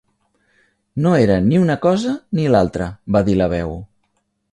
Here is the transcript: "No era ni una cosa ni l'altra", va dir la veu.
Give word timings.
"No 1.05 1.11
era 1.25 1.35
ni 1.49 1.59
una 1.65 1.75
cosa 1.83 2.13
ni 2.39 2.47
l'altra", 2.55 2.87
va 3.17 3.23
dir 3.29 3.37
la 3.43 3.49
veu. 3.53 3.77